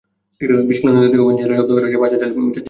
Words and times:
বিষখালী 0.69 0.93
নদীতে 0.95 1.17
অভিযান 1.19 1.37
চালিয়ে 1.39 1.59
জব্দ 1.59 1.71
করা 1.71 1.85
হয়েছে 1.85 1.99
পাঁচ 2.01 2.11
হাজার 2.13 2.29
মিটার 2.29 2.45
জাল। 2.45 2.59